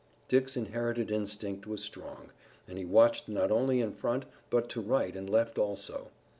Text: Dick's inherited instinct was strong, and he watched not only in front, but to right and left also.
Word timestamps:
Dick's 0.27 0.57
inherited 0.57 1.11
instinct 1.11 1.67
was 1.67 1.83
strong, 1.83 2.31
and 2.67 2.79
he 2.79 2.85
watched 2.85 3.29
not 3.29 3.51
only 3.51 3.81
in 3.81 3.93
front, 3.93 4.25
but 4.49 4.67
to 4.69 4.81
right 4.81 5.15
and 5.15 5.29
left 5.29 5.59
also. 5.59 6.07